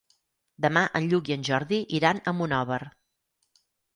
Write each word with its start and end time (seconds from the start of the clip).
Demà 0.65 0.81
en 0.99 1.09
Lluc 1.11 1.29
i 1.31 1.35
en 1.35 1.43
Jordi 1.51 1.79
iran 1.99 2.21
a 2.31 2.35
Monòver. 2.39 2.79